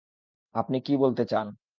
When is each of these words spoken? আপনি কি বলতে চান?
আপনি 0.55 0.77
কি 0.81 0.93
বলতে 0.97 1.23
চান? 1.25 1.47